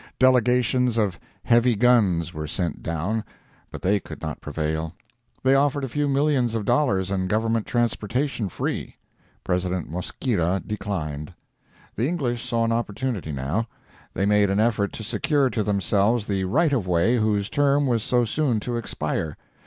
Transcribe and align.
Delegations 0.17 0.97
of 0.97 1.19
heavy 1.43 1.75
guns 1.75 2.33
were 2.33 2.47
sent 2.47 2.81
down, 2.81 3.23
but 3.69 3.83
they 3.83 3.99
could 3.99 4.19
not 4.19 4.41
prevail. 4.41 4.95
They 5.43 5.53
offered 5.53 5.83
a 5.83 5.87
few 5.89 6.07
millions 6.07 6.55
of 6.55 6.65
dollars 6.65 7.11
and 7.11 7.29
Government 7.29 7.67
transportation 7.67 8.49
free. 8.49 8.95
President 9.43 9.91
Mosquiera 9.91 10.59
declined. 10.65 11.35
The 11.95 12.07
English 12.07 12.43
saw 12.43 12.65
an 12.65 12.71
opportunity, 12.71 13.31
now. 13.31 13.67
They 14.15 14.25
made 14.25 14.49
an 14.49 14.59
effort 14.59 14.91
to 14.93 15.03
secure 15.03 15.51
to 15.51 15.61
themselves 15.61 16.25
the 16.25 16.45
right 16.45 16.73
of 16.73 16.87
way 16.87 17.17
whose 17.17 17.47
term 17.47 17.85
was 17.85 18.01
so 18.01 18.25
soon 18.25 18.59
to 18.61 18.77
expire. 18.77 19.37